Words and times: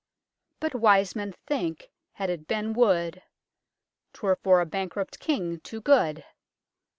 But 0.59 0.73
wise 0.73 1.15
men 1.15 1.31
think 1.45 1.91
had 2.13 2.31
it 2.31 2.47
been 2.47 2.73
wood, 2.73 3.21
Twere 4.13 4.35
for 4.37 4.59
a 4.59 4.65
bankrupt 4.65 5.19
King 5.19 5.59
too 5.59 5.79
good. 5.79 6.25